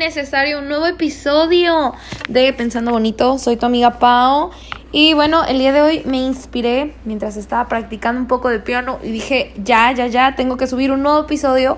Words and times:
necesario 0.00 0.60
un 0.60 0.68
nuevo 0.68 0.86
episodio 0.86 1.92
de 2.26 2.54
Pensando 2.54 2.90
Bonito. 2.90 3.36
Soy 3.36 3.58
tu 3.58 3.66
amiga 3.66 3.98
Pao 3.98 4.50
y 4.92 5.12
bueno, 5.12 5.44
el 5.44 5.58
día 5.58 5.74
de 5.74 5.82
hoy 5.82 6.02
me 6.06 6.16
inspiré 6.16 6.96
mientras 7.04 7.36
estaba 7.36 7.68
practicando 7.68 8.18
un 8.18 8.26
poco 8.26 8.48
de 8.48 8.60
piano 8.60 8.98
y 9.02 9.10
dije, 9.10 9.52
ya, 9.62 9.92
ya, 9.92 10.06
ya, 10.06 10.34
tengo 10.36 10.56
que 10.56 10.66
subir 10.66 10.90
un 10.90 11.02
nuevo 11.02 11.20
episodio 11.20 11.76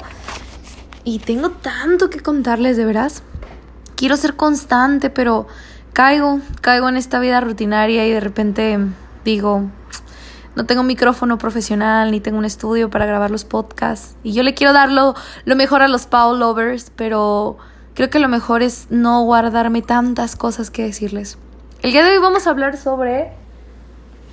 y 1.02 1.18
tengo 1.18 1.50
tanto 1.50 2.10
que 2.10 2.20
contarles, 2.20 2.76
de 2.76 2.84
veras. 2.84 3.24
Quiero 3.96 4.16
ser 4.16 4.36
constante, 4.36 5.10
pero 5.10 5.48
caigo, 5.92 6.38
caigo 6.60 6.88
en 6.88 6.96
esta 6.96 7.18
vida 7.18 7.40
rutinaria 7.40 8.06
y 8.06 8.12
de 8.12 8.20
repente 8.20 8.78
digo, 9.24 9.68
no 10.54 10.64
tengo 10.64 10.84
micrófono 10.84 11.38
profesional 11.38 12.12
ni 12.12 12.20
tengo 12.20 12.38
un 12.38 12.44
estudio 12.44 12.88
para 12.88 13.04
grabar 13.04 13.32
los 13.32 13.44
podcasts. 13.44 14.14
Y 14.22 14.32
yo 14.32 14.44
le 14.44 14.54
quiero 14.54 14.72
dar 14.72 14.92
lo, 14.92 15.16
mejor 15.44 15.82
a 15.82 15.88
los 15.88 16.06
Paul 16.06 16.38
Lovers, 16.38 16.92
pero 16.94 17.58
creo 17.94 18.10
que 18.10 18.18
lo 18.18 18.28
mejor 18.28 18.62
es 18.62 18.86
no 18.90 19.22
guardarme 19.22 19.82
tantas 19.82 20.36
cosas 20.36 20.70
que 20.70 20.82
decirles. 20.82 21.38
El 21.82 21.92
día 21.92 22.04
de 22.04 22.12
hoy 22.12 22.18
vamos 22.18 22.46
a 22.46 22.50
hablar 22.50 22.76
sobre 22.76 23.32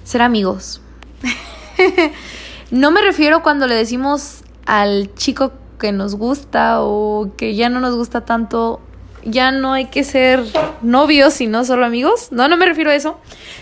ser 0.04 0.22
amigos. 0.22 0.82
no 2.72 2.92
me 2.92 3.02
refiero 3.02 3.44
cuando 3.44 3.68
le 3.68 3.76
decimos 3.76 4.44
al 4.66 5.14
chico 5.16 5.52
que 5.80 5.92
nos 5.92 6.16
gusta 6.16 6.82
o 6.82 7.32
que 7.38 7.56
ya 7.56 7.70
no 7.70 7.80
nos 7.80 7.96
gusta 7.96 8.26
tanto, 8.26 8.82
ya 9.24 9.52
no 9.52 9.74
hay 9.74 9.86
que 9.86 10.04
ser 10.04 10.44
novios, 10.82 11.34
sino 11.34 11.66
solo 11.66 11.86
amigos. 11.86 12.32
No, 12.32 12.48
no 12.48 12.58
me 12.58 12.66
refiero 12.66 12.92
a 12.92 12.96
eso. 12.96 13.18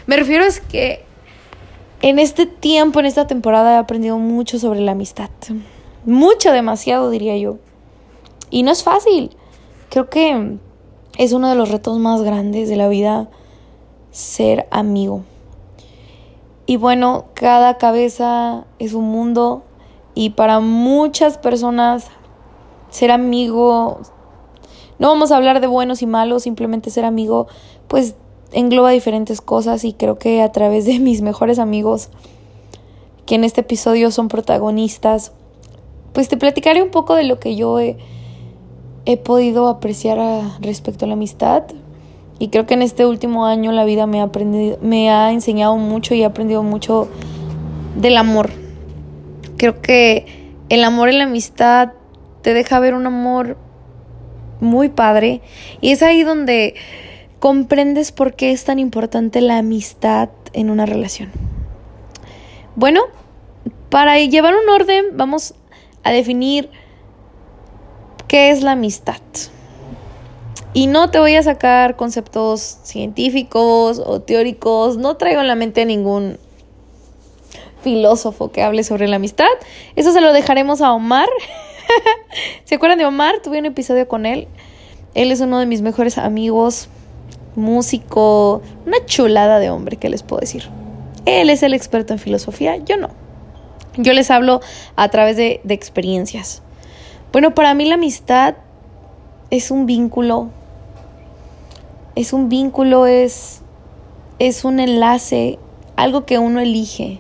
Me 0.06 0.18
refiero 0.18 0.44
a 0.44 0.48
es 0.48 0.60
que 0.60 1.06
en 2.02 2.20
este 2.20 2.46
tiempo, 2.46 3.00
en 3.00 3.06
esta 3.06 3.28
temporada, 3.28 3.76
he 3.76 3.78
aprendido 3.78 4.18
mucho 4.18 4.60
sobre 4.60 4.82
la 4.82 4.92
amistad. 4.92 5.30
Mucho, 6.06 6.52
demasiado, 6.52 7.10
diría 7.10 7.38
yo. 7.38 7.58
Y 8.50 8.64
no 8.64 8.72
es 8.72 8.84
fácil. 8.84 9.36
Creo 9.90 10.10
que 10.10 10.58
es 11.18 11.32
uno 11.34 11.50
de 11.50 11.56
los 11.56 11.70
retos 11.70 11.98
más 11.98 12.22
grandes 12.22 12.70
de 12.70 12.76
la 12.76 12.88
vida 12.88 13.30
ser 14.12 14.68
amigo. 14.72 15.24
Y 16.66 16.78
bueno, 16.78 17.26
cada 17.34 17.78
cabeza 17.78 18.66
es 18.80 18.94
un 18.94 19.06
mundo 19.06 19.64
y 20.16 20.32
para 20.32 20.60
muchas 20.60 21.38
personas 21.38 22.08
ser 22.90 23.12
amigo, 23.12 24.00
no 25.00 25.08
vamos 25.10 25.32
a 25.32 25.38
hablar 25.38 25.62
de 25.62 25.68
buenos 25.68 26.02
y 26.02 26.08
malos, 26.08 26.44
simplemente 26.44 26.90
ser 26.90 27.06
amigo, 27.06 27.48
pues 27.88 28.16
engloba 28.52 28.92
diferentes 28.92 29.42
cosas 29.42 29.84
y 29.84 29.94
creo 29.94 30.18
que 30.18 30.42
a 30.42 30.52
través 30.52 30.86
de 30.86 31.00
mis 31.00 31.22
mejores 31.22 31.60
amigos, 31.60 32.10
que 33.26 33.36
en 33.36 33.44
este 33.44 33.62
episodio 33.62 34.12
son 34.12 34.28
protagonistas, 34.28 35.32
pues 36.14 36.28
te 36.28 36.38
platicaré 36.38 36.82
un 36.82 36.92
poco 36.92 37.16
de 37.16 37.24
lo 37.24 37.40
que 37.40 37.56
yo 37.56 37.80
he, 37.80 37.98
podido 39.16 39.70
apreciar 39.70 40.18
respecto 40.60 41.06
a 41.06 41.08
la 41.08 41.14
amistad. 41.14 41.64
Y 42.40 42.50
creo 42.50 42.66
que 42.66 42.74
en 42.74 42.82
este 42.82 43.06
último 43.06 43.46
año 43.46 43.72
la 43.72 43.86
vida 43.86 44.06
me 44.06 44.20
ha, 44.20 44.26
aprendido, 44.26 44.78
me 44.82 45.10
ha 45.10 45.32
enseñado 45.32 45.78
mucho 45.78 46.14
y 46.14 46.24
he 46.24 46.26
aprendido 46.26 46.62
mucho 46.64 47.08
del 47.96 48.18
amor. 48.18 48.50
Creo 49.56 49.82
que 49.82 50.52
el 50.68 50.84
amor 50.84 51.08
en 51.08 51.20
la 51.20 51.24
amistad 51.24 51.94
te 52.42 52.54
deja 52.54 52.80
ver 52.80 52.94
un 52.94 53.08
amor 53.08 53.58
muy 54.60 54.90
padre. 54.90 55.42
Y 55.80 55.92
es 55.92 56.04
ahí 56.04 56.24
donde 56.24 56.76
comprendes 57.40 58.12
por 58.12 58.36
qué 58.36 58.52
es 58.52 58.66
tan 58.66 58.80
importante 58.80 59.42
la 59.42 59.60
amistad 59.60 60.30
en 60.54 60.70
una 60.70 60.86
relación. 60.86 61.32
Bueno, 62.76 63.02
para 63.90 64.20
llevar 64.20 64.54
un 64.56 64.70
orden 64.70 65.06
vamos 65.14 65.56
a 66.04 66.12
definir 66.12 66.70
qué 68.28 68.52
es 68.52 68.64
la 68.64 68.72
amistad. 68.72 69.22
Y 70.74 70.88
no 70.88 71.10
te 71.10 71.20
voy 71.20 71.36
a 71.36 71.44
sacar 71.44 71.96
conceptos 71.96 72.80
científicos 72.84 74.02
o 74.06 74.22
teóricos, 74.22 74.98
no 74.98 75.18
traigo 75.18 75.42
en 75.42 75.48
la 75.48 75.56
mente 75.56 75.82
a 75.82 75.86
ningún 75.86 76.38
filósofo 77.82 78.52
que 78.52 78.62
hable 78.64 78.84
sobre 78.84 79.08
la 79.08 79.16
amistad. 79.16 79.48
Eso 79.96 80.12
se 80.12 80.22
lo 80.22 80.34
dejaremos 80.34 80.82
a 80.82 80.94
Omar. 80.94 81.30
¿Se 82.66 82.76
acuerdan 82.76 83.00
de 83.00 83.06
Omar? 83.06 83.36
Tuve 83.44 83.60
un 83.60 83.66
episodio 83.66 84.08
con 84.08 84.26
él. 84.26 84.48
Él 85.16 85.32
es 85.32 85.42
uno 85.42 85.60
de 85.60 85.66
mis 85.66 85.82
mejores 85.82 86.18
amigos 86.18 86.90
músico, 87.58 88.62
una 88.86 89.04
chulada 89.06 89.60
de 89.60 89.70
hombre, 89.70 89.98
¿qué 89.98 90.10
les 90.10 90.24
puedo 90.24 90.40
decir? 90.40 90.70
Él 91.26 91.50
es 91.50 91.64
el 91.64 91.74
experto 91.74 92.14
en 92.14 92.20
filosofía, 92.20 92.78
yo 92.78 92.96
no. 92.98 93.10
Yo 93.98 94.14
les 94.14 94.30
hablo 94.30 94.62
a 94.96 95.10
través 95.10 95.36
de, 95.38 95.60
experiencias. 95.68 96.62
Bueno, 97.32 97.54
para 97.54 97.74
mí 97.74 97.86
la 97.86 97.96
amistad 97.96 98.56
es 99.50 99.70
un 99.70 99.86
vínculo, 99.86 100.50
es 102.16 102.34
un 102.34 102.50
vínculo, 102.50 103.06
es, 103.06 103.62
es 104.40 104.64
un 104.64 104.80
enlace, 104.80 105.60
algo 105.96 106.26
que 106.26 106.40
uno 106.40 106.60
elige. 106.60 107.20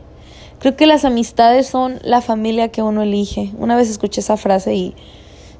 Creo 0.59 0.75
que 0.75 0.87
las 0.87 1.05
amistades 1.05 1.67
son 1.67 1.99
la 2.03 2.21
familia 2.21 2.69
que 2.69 2.81
uno 2.81 3.03
elige. 3.03 3.51
Una 3.57 3.75
vez 3.75 3.89
escuché 3.89 4.21
esa 4.21 4.37
frase 4.37 4.73
y 4.73 4.95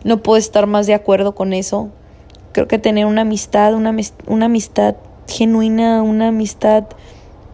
no 0.04 0.24
puedo 0.24 0.38
estar 0.38 0.66
más 0.66 0.88
de 0.88 0.94
acuerdo 0.94 1.36
con 1.36 1.54
eso. 1.54 1.90
Creo 2.52 2.68
que 2.68 2.80
tener 2.80 3.06
una 3.06 3.22
amistad, 3.22 3.76
una, 3.76 3.96
una 4.28 4.46
amistad 4.46 4.96
genuina, 5.28 6.02
una 6.02 6.30
amistad 6.30 6.86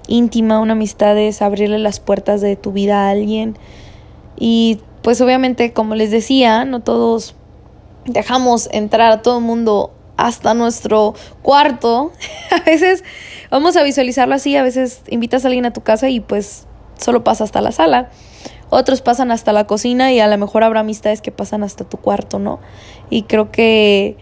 íntima, 0.08 0.60
una 0.60 0.74
amistad 0.74 1.18
es 1.18 1.42
abrirle 1.42 1.80
las 1.80 2.00
puertas 2.00 2.40
de 2.40 2.56
tu 2.56 2.72
vida 2.72 3.08
a 3.08 3.10
alguien. 3.10 3.58
Y 4.38 4.80
pues 5.04 5.22
obviamente, 5.22 5.74
como 5.74 5.96
les 5.96 6.12
decía, 6.12 6.66
no 6.66 6.82
todos 6.82 7.36
dejamos 8.06 8.70
entrar 8.72 9.12
a 9.12 9.22
todo 9.22 9.38
el 9.38 9.44
mundo 9.44 9.94
hasta 10.18 10.54
nuestro 10.54 11.14
cuarto. 11.42 12.12
a 12.52 12.62
veces 12.64 13.04
vamos 13.52 13.76
a 13.78 13.84
visualizarlo 13.84 14.34
así, 14.34 14.56
a 14.56 14.64
veces 14.64 15.02
invitas 15.10 15.46
a 15.46 15.48
alguien 15.48 15.66
a 15.66 15.74
tu 15.74 15.82
casa 15.82 16.10
y 16.10 16.20
pues 16.20 16.66
solo 16.98 17.24
pasa 17.24 17.44
hasta 17.44 17.62
la 17.62 17.72
sala. 17.72 18.10
Otros 18.70 19.02
pasan 19.02 19.30
hasta 19.30 19.54
la 19.54 19.68
cocina 19.68 20.12
y 20.12 20.20
a 20.20 20.28
lo 20.28 20.38
mejor 20.38 20.64
habrá 20.64 20.80
amistades 20.80 21.22
que 21.22 21.32
pasan 21.32 21.64
hasta 21.64 21.84
tu 21.84 21.98
cuarto, 21.98 22.40
¿no? 22.40 22.60
Y 23.12 23.24
creo 23.24 23.52
que 23.52 24.18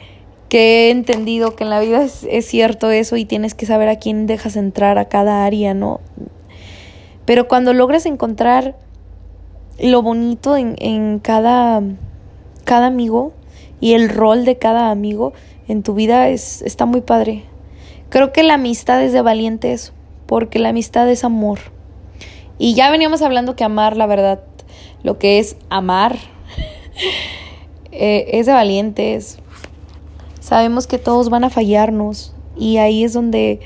que 0.51 0.87
he 0.87 0.91
entendido 0.91 1.55
que 1.55 1.63
en 1.63 1.69
la 1.69 1.79
vida 1.79 2.03
es, 2.03 2.45
cierto 2.45 2.91
eso 2.91 3.15
y 3.15 3.23
tienes 3.23 3.55
que 3.55 3.65
saber 3.65 3.87
a 3.87 3.95
quién 3.95 4.27
dejas 4.27 4.57
entrar 4.57 4.97
a 4.97 5.05
cada 5.05 5.45
área, 5.45 5.73
¿no? 5.73 6.01
Pero 7.23 7.47
cuando 7.47 7.71
logras 7.71 8.05
encontrar 8.05 8.75
lo 9.81 10.01
bonito 10.01 10.55
en, 10.55 10.75
en 10.79 11.19
cada, 11.19 11.81
cada 12.63 12.87
amigo 12.87 13.33
y 13.79 13.93
el 13.93 14.09
rol 14.09 14.45
de 14.45 14.57
cada 14.57 14.91
amigo 14.91 15.33
en 15.67 15.83
tu 15.83 15.93
vida 15.93 16.29
es, 16.29 16.61
está 16.61 16.85
muy 16.85 17.01
padre. 17.01 17.43
Creo 18.09 18.31
que 18.31 18.43
la 18.43 18.55
amistad 18.55 19.01
es 19.03 19.13
de 19.13 19.21
valientes 19.21 19.93
porque 20.27 20.59
la 20.59 20.69
amistad 20.69 21.09
es 21.09 21.23
amor. 21.23 21.59
Y 22.57 22.75
ya 22.75 22.91
veníamos 22.91 23.21
hablando 23.21 23.55
que 23.55 23.63
amar, 23.63 23.97
la 23.97 24.05
verdad, 24.05 24.43
lo 25.03 25.17
que 25.17 25.39
es 25.39 25.57
amar, 25.69 26.17
eh, 27.91 28.27
es 28.33 28.45
de 28.45 28.51
valientes. 28.51 29.39
Sabemos 30.39 30.87
que 30.87 30.99
todos 30.99 31.29
van 31.29 31.43
a 31.43 31.49
fallarnos 31.49 32.35
y 32.55 32.77
ahí 32.77 33.03
es 33.03 33.13
donde 33.13 33.61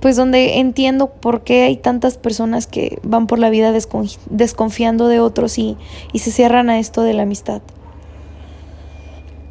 pues 0.00 0.16
donde 0.16 0.58
entiendo 0.58 1.08
por 1.08 1.42
qué 1.42 1.62
hay 1.62 1.76
tantas 1.76 2.18
personas 2.18 2.66
que 2.66 2.98
van 3.02 3.26
por 3.26 3.38
la 3.38 3.50
vida 3.50 3.72
desconfiando 3.72 5.08
de 5.08 5.20
otros 5.20 5.58
y, 5.58 5.76
y 6.12 6.20
se 6.20 6.30
cierran 6.30 6.70
a 6.70 6.78
esto 6.78 7.02
de 7.02 7.14
la 7.14 7.22
amistad. 7.22 7.62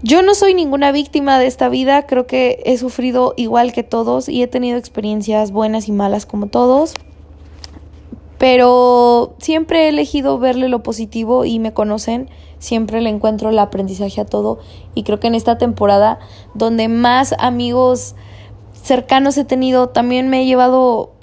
Yo 0.02 0.22
no 0.22 0.34
soy 0.34 0.54
ninguna 0.54 0.94
víctima 0.94 1.40
de 1.40 1.48
esta 1.48 1.68
vida, 1.68 2.06
creo 2.06 2.26
que 2.26 2.62
he 2.66 2.78
sufrido 2.78 3.34
igual 3.36 3.74
que 3.74 3.84
todos 3.84 4.30
y 4.30 4.42
he 4.42 4.48
tenido 4.48 4.78
experiencias 4.78 5.52
buenas 5.52 5.90
y 5.90 5.92
malas 5.92 6.26
como 6.26 6.48
todos, 6.48 6.94
pero 8.38 9.34
siempre 9.40 9.86
he 9.86 9.90
elegido 9.90 10.40
verle 10.40 10.70
lo 10.70 10.84
positivo 10.84 11.44
y 11.44 11.60
me 11.60 11.74
conocen 11.74 12.30
siempre 12.60 13.02
le 13.02 13.10
encuentro 13.10 13.50
el 13.50 13.60
aprendizaje 13.60 14.22
a 14.22 14.26
todo 14.26 14.60
y 14.94 15.04
creo 15.04 15.20
que 15.20 15.28
en 15.28 15.36
esta 15.36 15.58
temporada 15.58 16.20
donde 16.54 16.88
más 16.88 17.34
amigos 17.40 18.16
cercanos 18.90 19.38
he 19.38 19.46
tenido, 19.46 19.90
también 19.90 20.30
me 20.30 20.42
he 20.42 20.46
llevado 20.48 21.14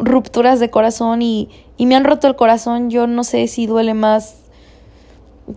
rupturas 0.00 0.58
de 0.58 0.70
corazón 0.70 1.22
y, 1.22 1.48
y 1.76 1.86
me 1.86 1.94
han 1.94 2.02
roto 2.02 2.26
el 2.26 2.34
corazón. 2.34 2.90
Yo 2.90 3.06
no 3.06 3.22
sé 3.22 3.46
si 3.46 3.66
duele 3.66 3.94
más 3.94 4.36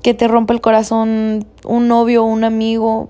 que 0.03 0.13
te 0.13 0.27
rompa 0.27 0.53
el 0.53 0.61
corazón 0.61 1.47
un 1.65 1.87
novio 1.87 2.23
o 2.23 2.27
un 2.27 2.43
amigo. 2.43 3.09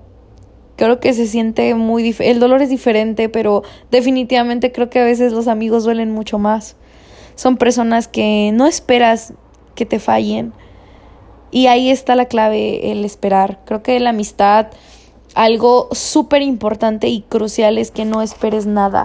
Creo 0.76 1.00
que 1.00 1.12
se 1.12 1.26
siente 1.26 1.74
muy 1.74 2.02
diferente. 2.02 2.32
El 2.32 2.40
dolor 2.40 2.62
es 2.62 2.70
diferente, 2.70 3.28
pero 3.28 3.62
definitivamente 3.90 4.72
creo 4.72 4.88
que 4.88 5.00
a 5.00 5.04
veces 5.04 5.34
los 5.34 5.46
amigos 5.46 5.84
duelen 5.84 6.10
mucho 6.10 6.38
más. 6.38 6.76
Son 7.34 7.58
personas 7.58 8.08
que 8.08 8.52
no 8.54 8.66
esperas 8.66 9.34
que 9.74 9.84
te 9.84 9.98
fallen 9.98 10.54
y 11.50 11.66
ahí 11.66 11.90
está 11.90 12.16
la 12.16 12.24
clave, 12.24 12.90
el 12.90 13.04
esperar. 13.04 13.60
Creo 13.66 13.82
que 13.82 14.00
la 14.00 14.10
amistad, 14.10 14.68
algo 15.34 15.88
súper 15.92 16.42
importante 16.42 17.08
y 17.08 17.22
crucial 17.22 17.78
es 17.78 17.90
que 17.90 18.04
no 18.04 18.22
esperes 18.22 18.66
nada. 18.66 19.04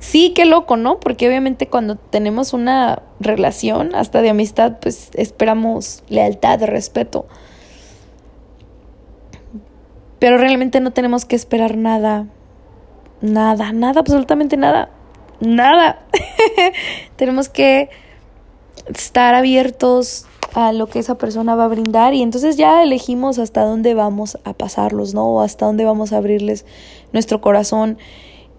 Sí, 0.00 0.32
qué 0.34 0.46
loco, 0.46 0.76
¿no? 0.76 0.98
Porque 0.98 1.28
obviamente 1.28 1.68
cuando 1.68 1.96
tenemos 1.96 2.52
una 2.52 3.02
relación, 3.20 3.94
hasta 3.94 4.20
de 4.20 4.30
amistad, 4.30 4.78
pues 4.80 5.10
esperamos 5.14 6.02
lealtad, 6.08 6.60
respeto. 6.64 7.26
Pero 10.18 10.38
realmente 10.38 10.80
no 10.80 10.92
tenemos 10.92 11.24
que 11.24 11.36
esperar 11.36 11.76
nada. 11.76 12.26
Nada, 13.20 13.72
nada, 13.72 14.00
absolutamente 14.00 14.56
nada. 14.56 14.90
Nada. 15.40 16.02
tenemos 17.16 17.48
que 17.48 17.90
estar 18.86 19.34
abiertos 19.34 20.26
a 20.54 20.72
lo 20.72 20.86
que 20.86 20.98
esa 20.98 21.16
persona 21.16 21.54
va 21.54 21.64
a 21.64 21.68
brindar 21.68 22.14
y 22.14 22.22
entonces 22.22 22.56
ya 22.56 22.82
elegimos 22.82 23.38
hasta 23.38 23.64
dónde 23.64 23.94
vamos 23.94 24.38
a 24.44 24.52
pasarlos, 24.52 25.14
¿no? 25.14 25.26
O 25.26 25.40
hasta 25.40 25.66
dónde 25.66 25.84
vamos 25.84 26.12
a 26.12 26.18
abrirles 26.18 26.66
nuestro 27.12 27.40
corazón. 27.40 27.98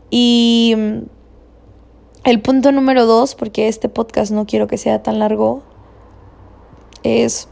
Y 0.09 0.73
mm, 0.75 0.97
el 2.23 2.41
punto 2.41 2.71
número 2.71 3.05
dos, 3.05 3.35
porque 3.35 3.67
este 3.67 3.89
podcast 3.89 4.31
no 4.31 4.45
quiero 4.45 4.67
que 4.67 4.77
sea 4.77 5.03
tan 5.03 5.19
largo, 5.19 5.61
es 7.03 7.47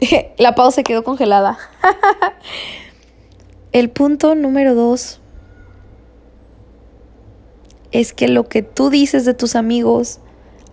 La 0.38 0.54
pausa 0.54 0.82
quedó 0.82 1.04
congelada. 1.04 1.58
el 3.72 3.90
punto 3.90 4.34
número 4.34 4.74
dos 4.74 5.20
es 8.00 8.12
que 8.12 8.28
lo 8.28 8.48
que 8.48 8.62
tú 8.62 8.90
dices 8.90 9.24
de 9.24 9.34
tus 9.34 9.56
amigos 9.56 10.20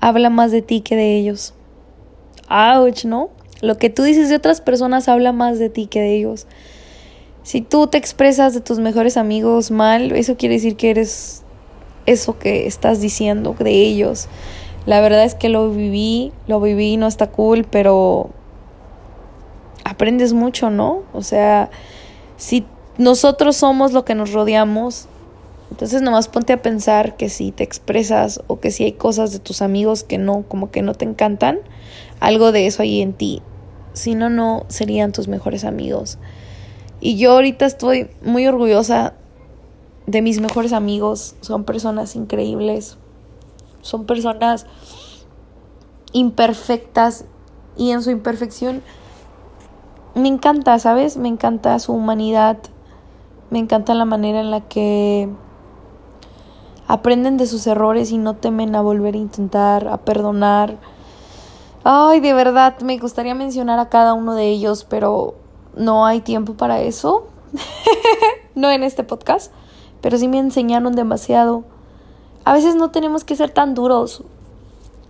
habla 0.02 0.30
más 0.30 0.52
de 0.52 0.62
ti 0.62 0.82
que 0.82 0.96
de 0.96 1.18
ellos. 1.18 1.54
Ouch, 2.50 3.06
¿no? 3.06 3.30
Lo 3.62 3.78
que 3.78 3.90
tú 3.90 4.04
dices 4.04 4.28
de 4.28 4.36
otras 4.36 4.60
personas 4.60 5.08
habla 5.08 5.32
más 5.32 5.58
de 5.58 5.70
ti 5.70 5.88
que 5.88 6.02
de 6.02 6.16
ellos. 6.16 6.48
Si 7.44 7.62
tú 7.62 7.88
te 7.88 7.98
expresas 7.98 8.54
de 8.54 8.60
tus 8.60 8.80
mejores 8.80 9.16
amigos 9.16 9.72
mal, 9.72 10.12
eso 10.12 10.36
quiere 10.36 10.56
decir 10.56 10.76
que 10.76 10.90
eres 10.90 11.44
eso 12.06 12.38
que 12.38 12.68
estás 12.68 13.00
diciendo 13.00 13.56
de 13.58 13.72
ellos. 13.72 14.28
La 14.86 15.00
verdad 15.00 15.24
es 15.24 15.36
que 15.36 15.48
lo 15.48 15.70
viví, 15.70 16.34
lo 16.48 16.60
viví, 16.60 16.98
no 16.98 17.08
está 17.08 17.32
cool, 17.32 17.64
pero 17.64 18.32
aprendes 19.86 20.34
mucho, 20.34 20.70
¿no? 20.70 21.04
O 21.14 21.22
sea, 21.22 21.70
si 22.36 22.66
nosotros 22.98 23.56
somos 23.56 23.94
lo 23.94 24.04
que 24.04 24.14
nos 24.14 24.34
rodeamos, 24.34 25.08
entonces 25.74 26.04
nomás 26.04 26.28
ponte 26.28 26.54
a 26.54 26.62
pensar 26.62 27.18
que 27.18 27.30
si 27.30 27.52
te 27.52 27.64
expresas 27.64 28.44
o 28.46 28.60
que 28.60 28.70
si 28.70 28.84
hay 28.84 28.92
cosas 28.92 29.32
de 29.32 29.40
tus 29.40 29.64
amigos 29.64 30.04
que 30.04 30.20
no, 30.20 30.44
como 30.48 30.70
que 30.70 30.84
no 30.84 30.94
te 30.94 31.04
encantan, 31.04 31.62
algo 32.20 32.52
de 32.52 32.68
eso 32.68 32.84
hay 32.84 33.02
en 33.02 33.14
ti. 33.14 33.42
Si 33.94 34.14
no, 34.14 34.30
no 34.30 34.68
serían 34.68 35.14
tus 35.14 35.28
mejores 35.28 35.64
amigos. 35.64 36.20
Y 37.02 37.18
yo 37.18 37.32
ahorita 37.32 37.66
estoy 37.66 38.12
muy 38.24 38.46
orgullosa 38.46 39.16
de 40.06 40.22
mis 40.22 40.40
mejores 40.42 40.74
amigos. 40.74 41.34
Son 41.42 41.64
personas 41.64 42.16
increíbles. 42.16 43.00
Son 43.82 44.06
personas 44.06 44.68
imperfectas 46.12 47.26
y 47.78 47.90
en 47.90 48.04
su 48.04 48.12
imperfección 48.12 48.84
me 50.14 50.28
encanta, 50.28 50.78
¿sabes? 50.78 51.18
Me 51.18 51.30
encanta 51.30 51.80
su 51.80 51.94
humanidad. 51.94 52.60
Me 53.50 53.58
encanta 53.58 53.96
la 53.96 54.06
manera 54.06 54.40
en 54.40 54.52
la 54.52 54.62
que 54.62 55.30
aprenden 56.88 57.38
de 57.38 57.48
sus 57.48 57.66
errores 57.68 58.12
y 58.12 58.18
no 58.18 58.36
temen 58.36 58.76
a 58.76 58.82
volver 58.82 59.16
a 59.16 59.20
intentar, 59.20 59.88
a 59.88 59.98
perdonar. 59.98 60.78
Ay, 61.84 62.20
de 62.20 62.34
verdad, 62.34 62.80
me 62.82 62.98
gustaría 62.98 63.36
mencionar 63.36 63.80
a 63.80 63.90
cada 63.90 64.14
uno 64.14 64.36
de 64.36 64.50
ellos, 64.50 64.86
pero 64.90 65.36
no 65.76 66.06
hay 66.06 66.22
tiempo 66.22 66.54
para 66.54 66.82
eso. 66.82 67.28
no 68.56 68.70
en 68.72 68.84
este 68.84 69.04
podcast, 69.04 69.52
pero 70.02 70.18
sí 70.18 70.28
me 70.28 70.40
enseñaron 70.40 70.96
demasiado. 70.96 71.64
A 72.46 72.54
veces 72.54 72.76
no 72.76 72.92
tenemos 72.92 73.24
que 73.24 73.36
ser 73.36 73.52
tan 73.52 73.74
duros 73.74 74.24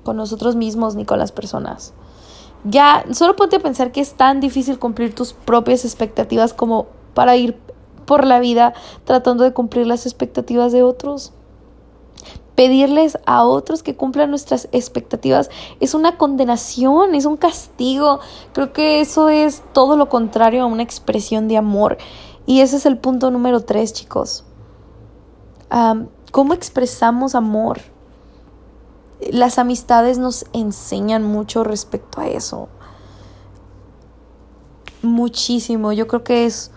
con 0.03 0.17
nosotros 0.17 0.55
mismos 0.55 0.95
ni 0.95 1.05
con 1.05 1.19
las 1.19 1.31
personas. 1.31 1.93
Ya, 2.65 3.03
solo 3.11 3.35
ponte 3.35 3.57
a 3.57 3.59
pensar 3.59 3.91
que 3.91 4.01
es 4.01 4.13
tan 4.13 4.39
difícil 4.39 4.79
cumplir 4.79 5.13
tus 5.13 5.33
propias 5.33 5.83
expectativas 5.83 6.53
como 6.53 6.87
para 7.13 7.35
ir 7.35 7.57
por 8.05 8.25
la 8.25 8.39
vida 8.39 8.73
tratando 9.05 9.43
de 9.43 9.53
cumplir 9.53 9.87
las 9.87 10.05
expectativas 10.05 10.71
de 10.71 10.83
otros 10.83 11.33
pedirles 12.63 13.17
a 13.25 13.43
otros 13.43 13.83
que 13.83 13.97
cumplan 13.97 14.29
nuestras 14.29 14.69
expectativas 14.71 15.49
es 15.81 15.93
una 15.93 16.17
condenación, 16.17 17.13
es 17.13 17.25
un 17.25 17.35
castigo. 17.35 18.21
Creo 18.53 18.71
que 18.71 19.01
eso 19.01 19.27
es 19.27 19.63
todo 19.73 19.97
lo 19.97 20.07
contrario 20.07 20.63
a 20.63 20.65
una 20.65 20.81
expresión 20.81 21.49
de 21.49 21.57
amor. 21.57 21.97
Y 22.45 22.61
ese 22.61 22.77
es 22.77 22.85
el 22.85 22.97
punto 22.97 23.31
número 23.31 23.59
tres, 23.59 23.91
chicos. 23.91 24.45
¿Cómo 26.31 26.53
expresamos 26.53 27.35
amor? 27.35 27.81
Las 29.29 29.59
amistades 29.59 30.17
nos 30.17 30.45
enseñan 30.53 31.25
mucho 31.25 31.65
respecto 31.65 32.21
a 32.21 32.27
eso. 32.27 32.69
Muchísimo. 35.01 35.91
Yo 35.91 36.07
creo 36.07 36.23
que 36.23 36.45
es 36.45 36.71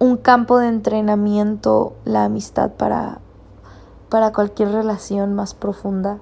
un 0.00 0.16
campo 0.16 0.58
de 0.58 0.66
entrenamiento 0.66 1.94
la 2.04 2.24
amistad 2.24 2.72
para 2.72 3.20
para 4.10 4.32
cualquier 4.32 4.72
relación 4.72 5.34
más 5.34 5.54
profunda. 5.54 6.18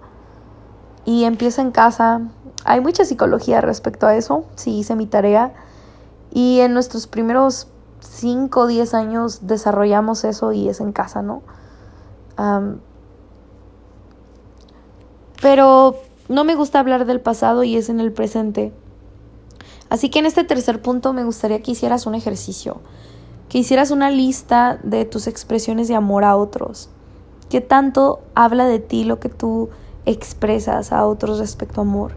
Y 1.05 1.25
empieza 1.25 1.63
en 1.63 1.73
casa. 1.73 2.21
Hay 2.65 2.81
mucha 2.81 3.05
psicología 3.05 3.61
respecto 3.61 4.07
a 4.07 4.15
eso, 4.15 4.45
sí 4.55 4.79
hice 4.79 4.95
mi 4.95 5.07
tarea. 5.07 5.55
Y 6.31 6.61
en 6.61 6.75
nuestros 6.75 7.07
primeros 7.07 7.69
5 8.01 8.61
o 8.61 8.67
10 8.67 8.95
años 8.95 9.47
desarrollamos 9.47 10.25
eso 10.25 10.53
y 10.53 10.69
es 10.69 10.81
en 10.81 10.93
casa, 10.93 11.23
¿no? 11.23 11.43
pero 15.43 15.97
no 16.29 16.45
me 16.45 16.55
gusta 16.55 16.79
hablar 16.79 17.05
del 17.05 17.21
pasado 17.21 17.65
y 17.65 17.77
es 17.77 17.89
en 17.89 17.99
el 17.99 18.13
presente. 18.13 18.73
Así 19.91 20.09
que 20.11 20.21
en 20.21 20.27
este 20.27 20.45
tercer 20.45 20.81
punto 20.83 21.13
me 21.13 21.25
gustaría 21.25 21.63
que 21.63 21.73
hicieras 21.73 22.07
un 22.07 22.15
ejercicio, 22.15 22.81
que 23.49 23.59
hicieras 23.59 23.91
una 23.91 24.11
lista 24.11 24.79
de 24.83 25.05
tus 25.05 25.27
expresiones 25.27 25.89
de 25.89 25.97
amor 25.97 26.25
a 26.25 26.37
otros. 26.37 26.91
¿Qué 27.49 27.63
tanto 27.63 28.21
habla 28.35 28.67
de 28.67 28.79
ti 28.79 29.05
lo 29.05 29.21
que 29.21 29.31
tú 29.31 29.71
expresas 30.05 30.93
a 30.93 31.07
otros 31.07 31.39
respecto 31.39 31.81
a 31.81 31.85
amor? 31.85 32.13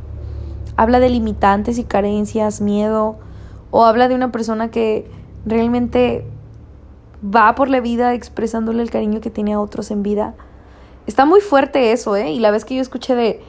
¿Habla 0.76 1.00
de 1.00 1.10
limitantes 1.10 1.78
y 1.78 1.86
carencias, 1.86 2.60
miedo? 2.60 3.16
¿O 3.72 3.86
habla 3.86 4.10
de 4.10 4.16
una 4.16 4.32
persona 4.32 4.72
que 4.72 5.10
realmente 5.46 6.26
va 7.24 7.56
por 7.56 7.70
la 7.70 7.80
vida 7.80 8.14
expresándole 8.14 8.82
el 8.84 8.92
cariño 8.92 9.22
que 9.22 9.30
tiene 9.30 9.54
a 9.54 9.62
otros 9.62 9.90
en 9.92 10.04
vida? 10.04 10.36
Está 11.08 11.26
muy 11.26 11.40
fuerte 11.40 11.94
eso, 11.94 12.18
¿eh? 12.18 12.32
Y 12.32 12.40
la 12.40 12.52
vez 12.52 12.66
que 12.66 12.76
yo 12.76 12.82
escuché 12.82 13.16
de... 13.16 13.42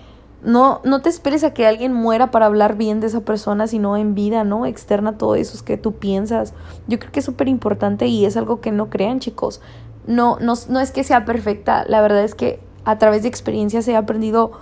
No, 0.45 0.81
no 0.83 1.03
te 1.03 1.09
esperes 1.09 1.45
a 1.45 1.55
que 1.55 1.69
alguien 1.69 1.93
muera 1.93 2.33
para 2.33 2.47
hablar 2.47 2.77
bien 2.77 2.99
de 2.99 3.07
esa 3.07 3.21
persona, 3.21 3.69
sino 3.69 3.97
en 3.97 4.17
vida, 4.17 4.43
¿no? 4.43 4.67
Externa 4.67 5.17
todo 5.17 5.37
eso 5.37 5.65
que 5.65 5.77
tú 5.77 5.93
piensas. 5.93 6.53
Yo 6.89 6.99
creo 6.99 7.13
que 7.13 7.21
es 7.21 7.27
súper 7.27 7.47
importante 7.47 8.07
y 8.07 8.25
es 8.25 8.37
algo 8.37 8.61
que 8.61 8.73
no 8.73 8.91
crean, 8.91 9.21
chicos 9.21 9.61
no, 10.07 10.39
no, 10.41 10.55
no 10.69 10.81
es 10.81 10.91
que 10.91 11.05
sea 11.05 11.25
perfecta, 11.25 11.85
la 11.89 12.01
verdad 12.01 12.25
es 12.25 12.35
que 12.35 12.61
a 12.85 12.99
través 12.99 13.23
de 13.23 13.29
experiencias 13.29 13.87
he 13.89 13.97
aprendido 13.97 14.53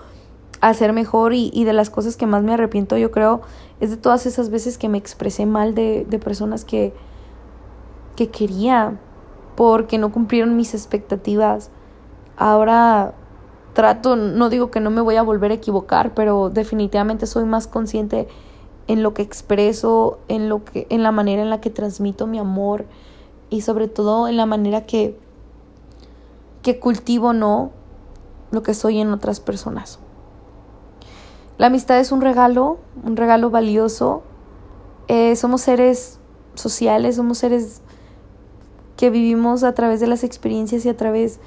a 0.60 0.74
ser 0.74 0.92
mejor 0.92 1.32
y, 1.32 1.50
y, 1.54 1.64
de 1.64 1.72
las 1.72 1.88
cosas 1.88 2.16
que 2.16 2.26
más 2.26 2.42
me 2.42 2.52
arrepiento, 2.52 2.98
yo 2.98 3.10
creo, 3.10 3.40
es 3.80 3.90
de 3.90 3.96
todas 3.96 4.26
esas 4.26 4.50
veces 4.50 4.76
que 4.76 4.88
me 4.88 4.98
expresé 4.98 5.46
mal 5.46 5.74
de, 5.74 6.06
de 6.08 6.18
personas 6.18 6.64
que, 6.64 6.92
que 8.16 8.28
quería 8.28 8.98
porque 9.56 9.98
no 9.98 10.12
cumplieron 10.12 10.56
mis 10.56 10.74
expectativas. 10.74 11.70
Ahora 12.36 13.14
trato, 13.72 14.16
no 14.16 14.50
digo 14.50 14.70
que 14.70 14.80
no 14.80 14.90
me 14.90 15.00
voy 15.00 15.16
a 15.16 15.22
volver 15.22 15.50
a 15.50 15.54
equivocar, 15.54 16.12
pero 16.14 16.50
definitivamente 16.50 17.26
soy 17.26 17.44
más 17.44 17.66
consciente 17.66 18.28
en 18.86 19.02
lo 19.02 19.14
que 19.14 19.22
expreso, 19.22 20.18
en 20.28 20.48
lo 20.48 20.64
que 20.64 20.86
en 20.90 21.02
la 21.02 21.12
manera 21.12 21.42
en 21.42 21.50
la 21.50 21.60
que 21.60 21.70
transmito 21.70 22.26
mi 22.26 22.38
amor 22.38 22.86
y 23.48 23.62
sobre 23.62 23.88
todo 23.88 24.28
en 24.28 24.36
la 24.36 24.46
manera 24.46 24.86
que 24.86 25.18
que 26.62 26.78
cultivo 26.78 27.32
no 27.32 27.70
lo 28.50 28.62
que 28.62 28.74
soy 28.74 29.00
en 29.00 29.12
otras 29.12 29.40
personas. 29.40 29.98
La 31.58 31.66
amistad 31.66 31.98
es 32.00 32.10
un 32.10 32.20
regalo, 32.20 32.78
un 33.04 33.16
regalo 33.16 33.50
valioso. 33.50 34.22
Eh, 35.08 35.36
somos 35.36 35.60
seres 35.60 36.18
sociales, 36.54 37.16
somos 37.16 37.38
seres 37.38 37.82
que 38.96 39.10
vivimos 39.10 39.62
a 39.62 39.74
través 39.74 40.00
de 40.00 40.06
las 40.06 40.24
experiencias 40.24 40.84
y 40.84 40.88
a 40.88 40.96
través 40.96 41.40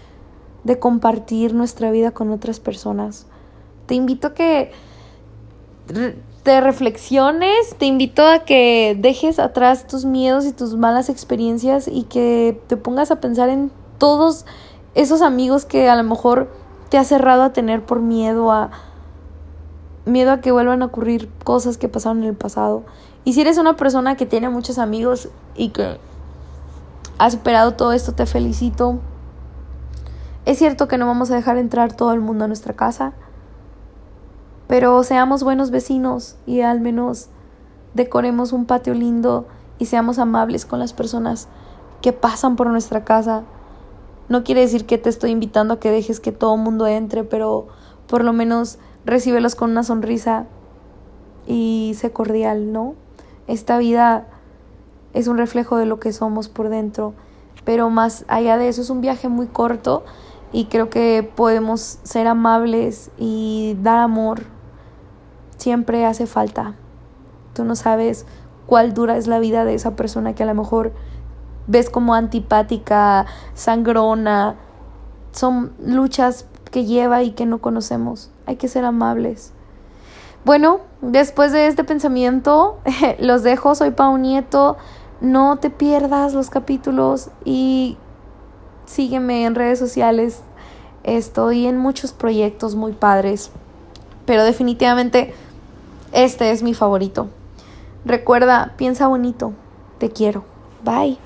de 0.63 0.79
compartir 0.79 1.53
nuestra 1.53 1.91
vida 1.91 2.11
con 2.11 2.31
otras 2.31 2.59
personas. 2.59 3.27
Te 3.85 3.95
invito 3.95 4.27
a 4.27 4.33
que 4.33 4.71
te 6.43 6.61
reflexiones, 6.61 7.75
te 7.77 7.85
invito 7.85 8.25
a 8.25 8.39
que 8.39 8.97
dejes 8.99 9.39
atrás 9.39 9.87
tus 9.87 10.05
miedos 10.05 10.45
y 10.45 10.51
tus 10.51 10.75
malas 10.75 11.09
experiencias 11.09 11.87
y 11.87 12.03
que 12.03 12.61
te 12.67 12.77
pongas 12.77 13.11
a 13.11 13.19
pensar 13.19 13.49
en 13.49 13.71
todos 13.97 14.45
esos 14.95 15.21
amigos 15.21 15.65
que 15.65 15.89
a 15.89 15.95
lo 15.95 16.03
mejor 16.03 16.49
te 16.89 16.97
has 16.97 17.07
cerrado 17.07 17.43
a 17.43 17.53
tener 17.53 17.85
por 17.85 17.99
miedo 17.99 18.51
a 18.51 18.71
miedo 20.05 20.31
a 20.31 20.41
que 20.41 20.51
vuelvan 20.51 20.81
a 20.81 20.85
ocurrir 20.85 21.29
cosas 21.43 21.77
que 21.77 21.87
pasaron 21.87 22.23
en 22.23 22.29
el 22.29 22.35
pasado. 22.35 22.83
Y 23.23 23.33
si 23.33 23.41
eres 23.41 23.57
una 23.57 23.75
persona 23.75 24.15
que 24.15 24.25
tiene 24.25 24.49
muchos 24.49 24.77
amigos 24.77 25.29
y 25.55 25.69
que 25.69 25.97
has 27.17 27.33
superado 27.33 27.73
todo 27.73 27.93
esto, 27.93 28.11
te 28.13 28.25
felicito. 28.25 28.99
Es 30.45 30.57
cierto 30.57 30.87
que 30.89 30.97
no 30.97 31.07
vamos 31.07 31.31
a 31.31 31.35
dejar 31.35 31.57
entrar 31.57 31.93
todo 31.93 32.11
el 32.11 32.19
mundo 32.19 32.43
a 32.43 32.47
nuestra 32.47 32.73
casa, 32.73 33.13
pero 34.67 35.01
seamos 35.03 35.43
buenos 35.43 35.71
vecinos 35.71 36.35
y 36.45 36.61
al 36.61 36.81
menos 36.81 37.29
decoremos 37.93 38.51
un 38.51 38.65
patio 38.65 38.93
lindo 38.93 39.47
y 39.79 39.85
seamos 39.85 40.19
amables 40.19 40.65
con 40.65 40.79
las 40.79 40.91
personas 40.91 41.47
que 42.01 42.11
pasan 42.11 42.57
por 42.57 42.67
nuestra 42.67 43.05
casa. 43.05 43.43
No 44.29 44.43
quiere 44.43 44.61
decir 44.61 44.85
que 44.85 44.97
te 44.97 45.09
estoy 45.09 45.31
invitando 45.31 45.75
a 45.75 45.79
que 45.79 45.91
dejes 45.91 46.19
que 46.19 46.31
todo 46.31 46.57
mundo 46.57 46.87
entre, 46.87 47.23
pero 47.23 47.67
por 48.07 48.23
lo 48.23 48.33
menos 48.33 48.79
recíbelos 49.05 49.55
con 49.55 49.71
una 49.71 49.83
sonrisa 49.83 50.45
y 51.45 51.93
sé 51.97 52.11
cordial, 52.11 52.71
¿no? 52.71 52.95
Esta 53.47 53.77
vida 53.77 54.27
es 55.13 55.27
un 55.27 55.37
reflejo 55.37 55.77
de 55.77 55.85
lo 55.85 55.99
que 55.99 56.13
somos 56.13 56.47
por 56.47 56.69
dentro, 56.69 57.13
pero 57.65 57.89
más 57.89 58.25
allá 58.27 58.57
de 58.57 58.69
eso 58.69 58.81
es 58.81 58.89
un 58.89 59.01
viaje 59.01 59.27
muy 59.27 59.47
corto 59.47 60.03
y 60.51 60.65
creo 60.65 60.89
que 60.89 61.29
podemos 61.35 61.99
ser 62.03 62.27
amables 62.27 63.11
y 63.17 63.75
dar 63.81 63.99
amor. 63.99 64.43
Siempre 65.57 66.05
hace 66.05 66.27
falta. 66.27 66.75
Tú 67.53 67.63
no 67.65 67.75
sabes 67.75 68.25
cuál 68.65 68.93
dura 68.93 69.17
es 69.17 69.27
la 69.27 69.39
vida 69.39 69.65
de 69.65 69.73
esa 69.73 69.95
persona 69.95 70.33
que 70.35 70.43
a 70.43 70.45
lo 70.45 70.55
mejor 70.55 70.93
ves 71.67 71.89
como 71.89 72.13
antipática, 72.13 73.25
sangrona. 73.53 74.55
Son 75.31 75.73
luchas 75.83 76.45
que 76.71 76.85
lleva 76.85 77.23
y 77.23 77.31
que 77.31 77.45
no 77.45 77.59
conocemos. 77.59 78.29
Hay 78.45 78.55
que 78.57 78.67
ser 78.67 78.85
amables. 78.85 79.51
Bueno, 80.45 80.81
después 81.01 81.51
de 81.51 81.67
este 81.67 81.83
pensamiento, 81.83 82.79
los 83.19 83.43
dejo. 83.43 83.75
Soy 83.75 83.91
Pau 83.91 84.17
Nieto. 84.17 84.77
No 85.21 85.57
te 85.57 85.69
pierdas 85.69 86.33
los 86.33 86.49
capítulos 86.49 87.29
y 87.45 87.97
sígueme 88.85 89.45
en 89.45 89.55
redes 89.55 89.79
sociales. 89.79 90.41
Estoy 91.03 91.65
en 91.65 91.77
muchos 91.77 92.11
proyectos 92.13 92.75
muy 92.75 92.93
padres, 92.93 93.51
pero 94.25 94.43
definitivamente 94.43 95.33
este 96.11 96.51
es 96.51 96.63
mi 96.63 96.73
favorito. 96.73 97.27
Recuerda, 98.05 98.73
piensa 98.77 99.07
bonito. 99.07 99.53
Te 99.97 100.09
quiero. 100.09 100.43
Bye. 100.83 101.17